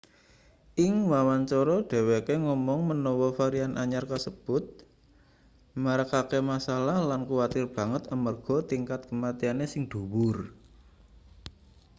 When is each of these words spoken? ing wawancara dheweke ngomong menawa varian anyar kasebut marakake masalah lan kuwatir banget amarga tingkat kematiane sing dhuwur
ing 0.85 0.93
wawancara 1.11 1.77
dheweke 1.89 2.33
ngomong 2.45 2.81
menawa 2.89 3.27
varian 3.37 3.71
anyar 3.83 4.05
kasebut 4.11 4.65
marakake 5.83 6.39
masalah 6.51 6.97
lan 7.09 7.21
kuwatir 7.29 7.65
banget 7.77 8.03
amarga 8.15 8.57
tingkat 8.71 9.01
kematiane 9.09 9.65
sing 9.73 9.83
dhuwur 9.91 10.37